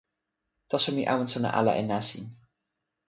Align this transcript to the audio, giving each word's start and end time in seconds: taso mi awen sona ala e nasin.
taso 0.69 0.89
mi 0.95 1.03
awen 1.13 1.29
sona 1.33 1.49
ala 1.59 1.71
e 1.81 1.83
nasin. 1.89 2.25